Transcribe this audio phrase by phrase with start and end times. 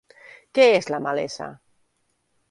[0.59, 1.49] Què és la Malesa?